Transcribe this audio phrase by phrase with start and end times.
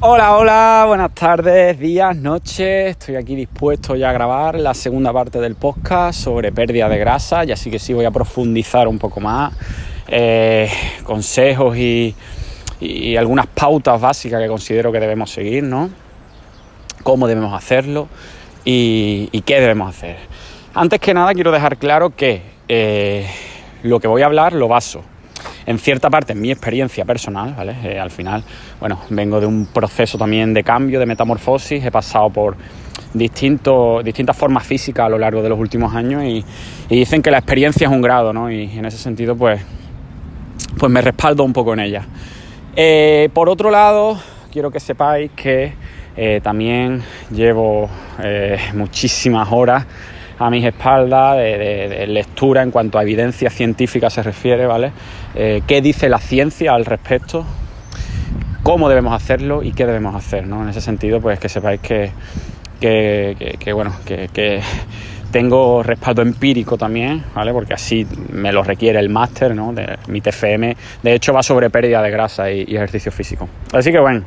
[0.00, 2.90] Hola, hola, buenas tardes, días, noches.
[2.90, 7.44] Estoy aquí dispuesto ya a grabar la segunda parte del podcast sobre pérdida de grasa.
[7.44, 9.52] Y así que sí voy a profundizar un poco más.
[10.06, 10.70] eh,
[11.02, 12.14] consejos y,
[13.18, 15.90] algunas pautas básicas que considero que debemos seguir, ¿no?
[17.02, 18.06] Cómo debemos hacerlo
[18.64, 20.16] y, y qué debemos hacer.
[20.74, 23.26] Antes que nada quiero dejar claro que eh,
[23.82, 25.02] lo que voy a hablar lo baso
[25.68, 27.76] en cierta parte en mi experiencia personal, ¿vale?
[27.84, 28.42] Eh, al final,
[28.80, 32.56] bueno, vengo de un proceso también de cambio, de metamorfosis, he pasado por
[33.12, 36.42] distintos, distintas formas físicas a lo largo de los últimos años y,
[36.88, 38.50] dicen que la experiencia es un grado, ¿no?
[38.50, 39.60] Y en ese sentido, pues,
[40.78, 42.06] pues me respaldo un poco en ella.
[42.74, 44.18] Eh, por otro lado,
[44.50, 45.74] quiero que sepáis que
[46.16, 47.90] eh, también llevo
[48.72, 49.84] muchísimas horas
[50.38, 54.92] a mis espaldas de, lectura en cuanto a evidencia científica se refiere, ¿vale?
[55.34, 57.44] Eh, ¿Qué dice la ciencia al respecto?
[58.62, 60.62] ¿Cómo debemos hacerlo y qué debemos hacer, ¿no?
[60.62, 62.10] En ese sentido, pues que sepáis que,
[62.80, 64.60] que, que- que, bueno, que
[65.30, 67.52] tengo respaldo empírico también, ¿vale?
[67.52, 69.72] Porque así me lo requiere el máster, ¿no?
[69.72, 70.76] De mi TFM.
[71.02, 73.48] De hecho, va sobre pérdida de grasa y, ejercicio físico.
[73.72, 74.24] Así que bueno,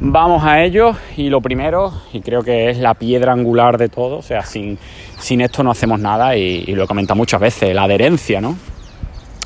[0.00, 0.94] vamos a ello.
[1.16, 4.78] Y lo primero, y creo que es la piedra angular de todo, o sea, sin,
[5.18, 8.56] sin esto no hacemos nada, y, lo he comentado muchas veces, la adherencia, ¿no?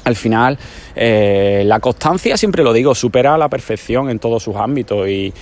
[0.04, 0.56] al final
[0.94, 5.32] eh, la constancia, siempre lo digo, supera la perfección en todos sus ámbitos y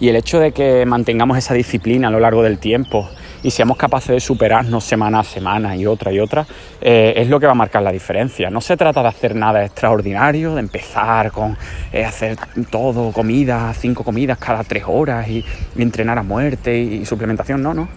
[0.00, 3.10] el hecho de que mantengamos esa disciplina a lo largo del tiempo
[3.44, 6.46] y seamos capaces de superarnos semana a semana y otra y otra,
[6.80, 8.48] eh, es lo que va a marcar la diferencia.
[8.48, 11.56] No se trata de hacer nada extraordinario, de empezar con
[11.92, 12.38] eh, hacer
[12.70, 15.44] todo, comida, cinco comidas cada tres horas y,
[15.76, 17.88] entrenar a muerte y, suplementación, no, no.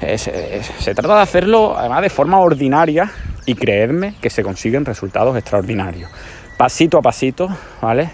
[0.00, 3.10] Se, trata de hacerlo además de forma ordinaria
[3.46, 6.10] y creedme que se consiguen resultados extraordinarios.
[6.56, 7.48] Pasito a pasito,
[7.80, 8.10] ¿vale?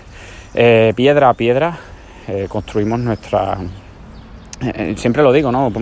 [0.54, 1.78] Eh, piedra a piedra
[2.48, 3.58] construimos nuestra...
[4.62, 5.72] eh, siempre lo digo, ¿no?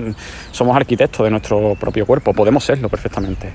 [0.50, 3.50] Somos arquitectos de nuestro propio cuerpo, podemos serlo perfectamente,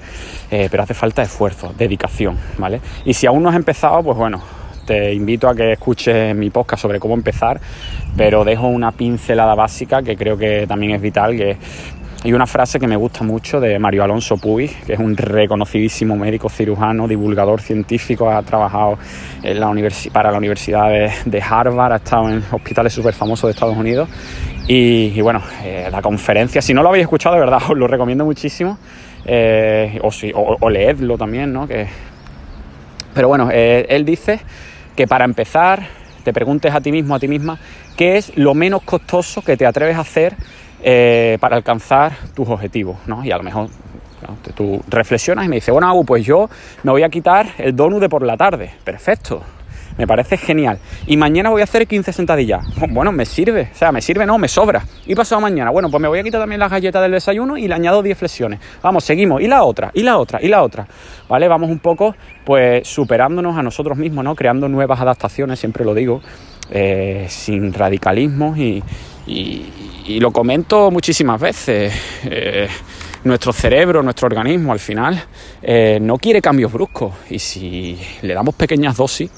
[0.50, 2.80] Eh, pero hace falta esfuerzo, dedicación, ¿vale?
[3.04, 4.42] Y si aún no has empezado, pues bueno,
[4.86, 7.60] te invito a que escuches mi podcast sobre cómo empezar,
[8.16, 11.58] pero dejo una pincelada básica que creo que también es vital, que
[12.24, 16.16] hay una frase que me gusta mucho de Mario Alonso Puig, que es un reconocidísimo
[16.16, 18.98] médico cirujano, divulgador científico, ha trabajado
[19.44, 19.72] en la
[20.12, 20.90] para la Universidad
[21.26, 24.10] de, Harvard, ha estado en hospitales súper famosos de Estados Unidos.
[24.68, 27.88] Y, y bueno, eh, la conferencia, si no lo habéis escuchado, de verdad, os lo
[27.88, 28.78] recomiendo muchísimo.
[29.26, 31.68] eh, o, si- o leedlo también, ¿no?
[31.68, 31.88] Que,
[33.14, 34.40] pero bueno, eh, él dice
[34.96, 35.88] que para empezar
[36.24, 37.58] te preguntes a ti mismo, a ti misma,
[37.96, 40.36] qué es lo menos costoso que te atreves a hacer
[40.82, 43.24] eh, para alcanzar tus objetivos, ¿no?
[43.24, 43.70] Y a lo mejor
[44.56, 46.50] tú reflexionas y me dices, bueno, pues yo
[46.84, 48.72] me voy a quitar el donut de por la tarde.
[48.84, 49.44] Perfecto.
[49.98, 50.78] Me parece genial.
[51.08, 52.66] Y mañana voy a hacer 15 sentadillas.
[52.90, 53.70] Bueno, me sirve.
[53.74, 54.84] O sea, me sirve, no, me sobra.
[55.06, 57.68] Y pasado mañana, bueno, pues me voy a quitar también las galletas del desayuno y
[57.68, 58.60] le añado 10 flexiones.
[58.82, 59.42] Vamos, seguimos.
[59.42, 60.88] Y la otra, y la otra, y la otra.
[61.28, 61.48] ¿Vale?
[61.48, 64.36] Vamos un poco, pues, superándonos a nosotros mismos, ¿no?
[64.36, 66.22] Creando nuevas adaptaciones, siempre lo digo,
[66.70, 68.84] eh, sin radicalismo y,
[69.28, 69.66] y-
[70.06, 71.94] y lo comento muchísimas veces.
[72.26, 72.68] eh,
[73.24, 75.22] nuestro cerebro, nuestro organismo, al final,
[75.62, 77.14] eh, no quiere cambios bruscos.
[77.30, 79.30] Y si le damos pequeñas dosis,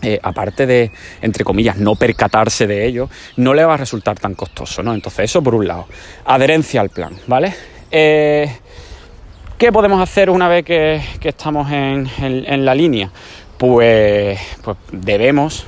[0.00, 0.90] eh, aparte de,
[1.20, 4.94] entre comillas, no percatarse de ello, no le va a resultar tan costoso, ¿no?
[4.94, 5.86] Entonces, eso por un lado.
[6.24, 7.52] Adherencia al plan, ¿vale?
[7.90, 13.10] ¿Qué podemos hacer una vez que, que estamos en, en- la línea?
[13.58, 15.66] Pues, pues debemos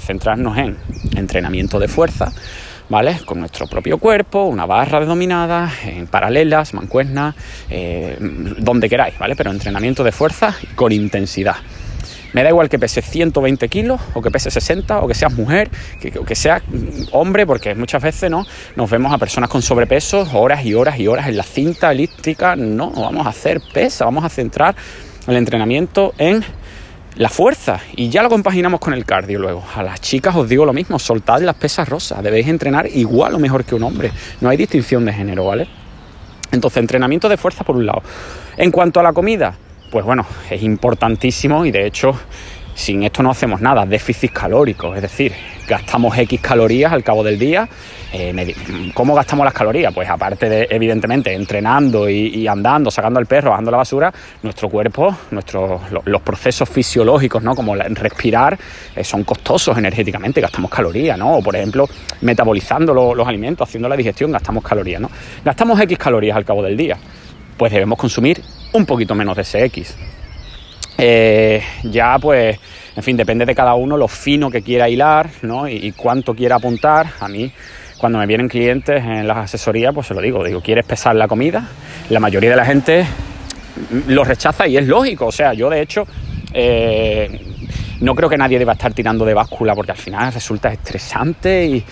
[0.00, 0.76] centrarnos en
[1.16, 2.32] entrenamiento de fuerza,
[2.90, 3.20] ¿vale?
[3.24, 7.34] Con nuestro propio cuerpo, una barra de dominadas, en paralelas, mancuernas,
[7.70, 8.18] eh,
[8.58, 9.36] donde queráis, ¿vale?
[9.36, 11.56] Pero entrenamiento de fuerza con intensidad.
[12.32, 15.68] Me da igual que pese 120 kilos o que pese 60 o que seas mujer,
[16.00, 16.62] que, que seas
[17.10, 18.46] hombre, porque muchas veces ¿no?
[18.76, 22.54] nos vemos a personas con sobrepeso horas y horas y horas en la cinta elíptica.
[22.54, 24.76] No, vamos a hacer pesa, vamos a centrar
[25.26, 26.44] el entrenamiento en
[27.20, 29.62] la fuerza y ya lo compaginamos con el cardio luego.
[29.76, 33.38] A las chicas os digo lo mismo, soltad las pesas rosas, debéis entrenar igual o
[33.38, 34.10] mejor que un hombre.
[34.40, 35.68] No hay distinción de género, ¿vale?
[36.50, 38.02] Entonces, entrenamiento de fuerza por un lado.
[38.56, 39.54] En cuanto a la comida,
[39.90, 42.18] pues bueno, es importantísimo y de hecho,
[42.80, 43.84] sin esto no hacemos nada.
[43.86, 45.32] Déficit calórico, es decir,
[45.68, 47.68] gastamos X calorías al cabo del día.
[48.12, 48.54] Eh,
[48.94, 49.92] ¿Cómo gastamos las calorías?
[49.94, 54.12] Pues aparte de, evidentemente, entrenando y, andando, sacando al perro, bajando la basura,
[54.42, 57.54] nuestro cuerpo, nuestros, lo- los procesos fisiológicos, ¿no?
[57.54, 58.58] Como respirar,
[58.96, 61.36] eh, son costosos energéticamente, gastamos calorías, ¿no?
[61.36, 61.86] O por ejemplo,
[62.22, 65.10] metabolizando lo- los alimentos, haciendo la digestión, gastamos calorías, ¿no?
[65.44, 66.96] Gastamos X calorías al cabo del día.
[67.56, 68.40] Pues debemos consumir
[68.72, 69.94] un poquito menos de ese X.
[71.00, 72.58] Eh, ya pues
[72.96, 75.68] en fin, depende de cada uno lo fino que quiera hilar, ¿no?
[75.68, 77.06] Y, cuánto quiera apuntar.
[77.20, 77.50] A mí,
[77.98, 81.28] cuando me vienen clientes en las asesorías, pues se lo digo, digo, ¿quieres pesar la
[81.28, 81.66] comida?
[82.10, 83.06] La mayoría de la gente
[84.08, 86.06] lo rechaza y es lógico, o sea, yo de hecho...
[86.52, 87.46] Eh,
[88.00, 91.84] no creo que nadie deba estar tirando de báscula porque al final resulta estresante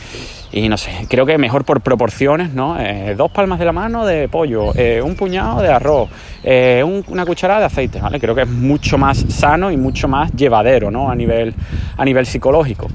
[0.53, 2.81] y, no sé, creo que mejor por proporciones, ¿no?
[2.81, 6.09] Eh, dos palmas de la mano de pollo, eh, un puñado de arroz,
[6.43, 8.19] eh, una cucharada de aceite, ¿vale?
[8.19, 11.11] Creo que es mucho más sano y mucho más llevadero, ¿no?
[11.11, 11.55] A nivel,
[11.97, 12.89] a nivel psicológico.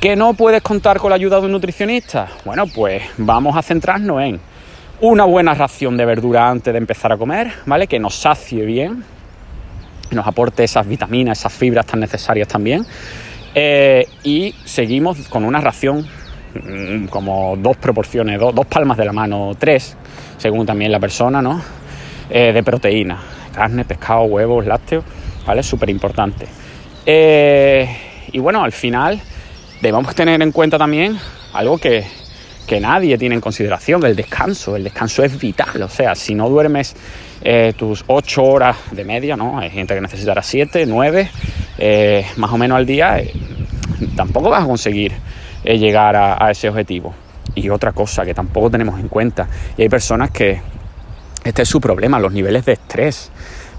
[0.00, 2.28] ¿Que no puedes contar con la ayuda de un nutricionista?
[2.44, 4.38] Bueno, pues vamos a centrarnos en
[5.00, 7.86] una buena ración de verdura antes de empezar a comer, ¿vale?
[7.88, 9.02] Que nos sacie bien,
[10.10, 12.86] nos aporte esas vitaminas, esas fibras tan necesarias también.
[13.54, 16.06] Eh, y seguimos con una ración
[16.54, 19.96] mm, como dos proporciones, dos, palmas de la mano, tres,
[20.38, 21.62] según también la persona, ¿no?
[22.30, 23.18] Eh, de proteína,
[23.54, 25.04] carne, pescado, huevos, lácteos,
[25.46, 25.62] ¿vale?
[25.62, 26.46] Súper importante.
[27.06, 27.88] Eh,
[28.32, 29.20] y bueno, al final
[29.80, 31.16] debemos tener en cuenta también
[31.52, 32.04] algo que,
[32.66, 34.76] que nadie tiene en consideración, el descanso.
[34.76, 36.94] El descanso es vital, o sea, si no duermes
[37.42, 39.58] eh, tus 8 horas de media, ¿no?
[39.58, 41.30] Hay gente que necesitará 7, 9,
[41.78, 43.32] eh, más o menos al día, eh,
[44.16, 45.12] tampoco vas a conseguir
[45.64, 47.14] llegar a, ese objetivo.
[47.54, 50.60] Y otra cosa que tampoco tenemos en cuenta, y hay personas que
[51.44, 53.30] este es su problema, los niveles de estrés.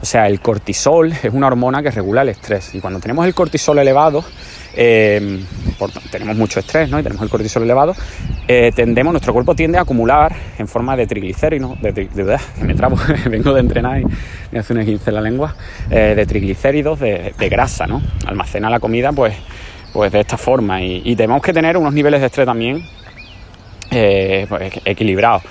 [0.06, 2.76] O sea, el cortisol es una hormona que regula el estrés.
[2.76, 4.24] Y cuando tenemos el cortisol elevado,
[6.12, 7.00] tenemos mucho estrés ¿no?
[7.00, 7.96] y tenemos el cortisol elevado,
[8.48, 12.76] eh, tendemos, nuestro cuerpo tiende a acumular en forma de triglicéridos, de, de, que me
[12.76, 12.98] trabo,
[13.32, 14.06] vengo de entrenar y
[14.52, 15.56] me hace 15 en la lengua,
[15.90, 18.00] eh, de triglicéridos, de, grasa, ¿no?
[18.28, 19.34] Almacena la comida pues,
[19.92, 22.86] pues de esta forma y, tenemos que tener unos niveles de estrés también
[23.90, 25.42] eh, pues, equilibrados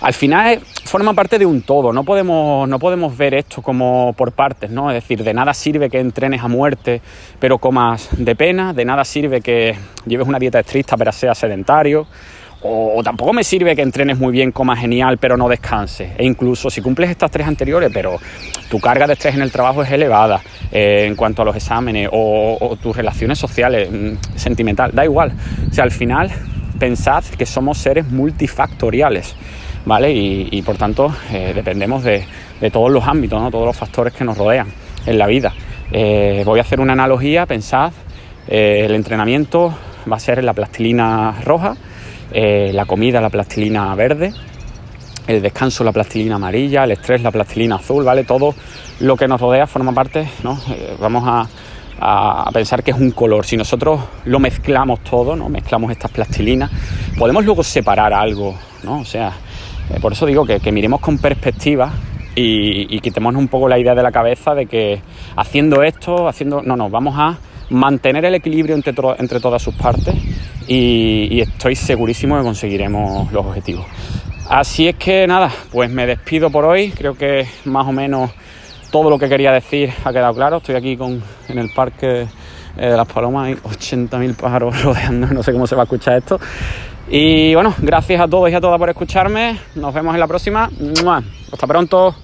[0.00, 4.32] al final forma parte de un todo, no podemos, no podemos ver esto como por
[4.32, 4.90] partes, ¿no?
[4.90, 7.02] Es decir, de nada sirve que entrenes a muerte
[7.38, 9.76] pero comas de pena, de nada sirve que
[10.06, 12.06] lleves una dieta estricta pero seas sedentario,
[12.62, 16.12] o, tampoco me sirve que entrenes muy bien, comas genial pero no descanses.
[16.18, 18.18] E incluso si cumples estas tres anteriores, pero
[18.68, 22.08] tu carga de estrés en el trabajo es elevada eh, en cuanto a los exámenes
[22.12, 25.32] o, o tus relaciones sociales, mm, sentimental, da igual.
[25.70, 26.30] O sea, al final
[26.78, 29.34] pensad que somos seres multifactoriales.
[29.86, 32.24] Y, por tanto eh, dependemos de,
[32.72, 33.50] todos los ámbitos, ¿no?
[33.50, 34.68] todos los factores que nos rodean
[35.06, 35.52] en la vida.
[35.90, 37.92] Eh, voy a hacer una analogía, pensad,
[38.46, 39.74] eh, el entrenamiento
[40.10, 41.74] va a ser la plastilina roja,
[42.32, 44.32] la comida la plastilina verde,
[45.26, 48.22] el descanso la plastilina amarilla, el estrés la plastilina azul, ¿vale?
[48.24, 48.54] Todo
[49.00, 50.60] lo que nos rodea forma parte, ¿no?
[51.00, 51.48] vamos a,
[52.00, 53.44] a, pensar que es un color.
[53.44, 55.48] Si nosotros lo mezclamos todo, ¿no?
[55.48, 56.70] Mezclamos estas plastilinas,
[57.18, 58.54] podemos luego separar algo,
[58.84, 59.00] ¿no?
[59.00, 59.32] O sea,
[60.00, 61.92] por eso digo que, miremos con perspectiva
[62.34, 65.00] y, y, quitémonos un poco la idea de la cabeza de que
[65.36, 66.62] haciendo esto, haciendo.
[66.62, 67.38] No, no, vamos a
[67.70, 70.14] mantener el equilibrio entre, entre todas sus partes
[70.66, 73.86] y, estoy segurísimo que conseguiremos los objetivos.
[74.48, 76.90] Así es que nada, pues me despido por hoy.
[76.90, 78.30] Creo que más o menos
[78.90, 80.56] todo lo que quería decir ha quedado claro.
[80.58, 82.26] Estoy aquí con, en el parque
[82.76, 86.18] eh, de las Palomas, hay 80.000 pájaros rodeando, no sé cómo se va a escuchar
[86.18, 86.40] esto.
[87.12, 89.58] Y bueno, gracias a todos y a todas por escucharme.
[89.74, 90.70] Nos vemos en la próxima.
[91.52, 92.14] Hasta pronto.